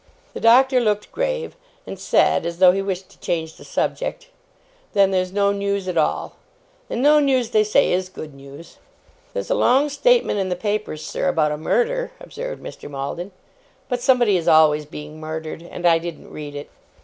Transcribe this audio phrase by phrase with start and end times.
[0.33, 1.55] The Doctor looked grave,
[1.85, 4.29] and said, as though he wished to change the subject,
[4.93, 6.37] 'Then there's no news at all;
[6.89, 8.77] and no news, they say, is good news.'
[9.33, 12.89] 'There's a long statement in the papers, sir, about a murder,' observed Mr.
[12.89, 13.31] Maldon.
[13.89, 16.71] 'But somebody is always being murdered, and I didn't read it.